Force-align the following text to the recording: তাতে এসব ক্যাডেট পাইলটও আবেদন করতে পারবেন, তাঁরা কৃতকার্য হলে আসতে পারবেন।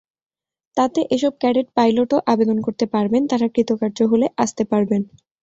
তাতে 0.77 0.99
এসব 1.15 1.33
ক্যাডেট 1.41 1.67
পাইলটও 1.77 2.17
আবেদন 2.27 2.57
করতে 2.65 2.85
পারবেন, 2.93 3.21
তাঁরা 3.27 3.47
কৃতকার্য 3.55 3.99
হলে 4.11 4.27
আসতে 4.43 4.63
পারবেন। 4.71 5.01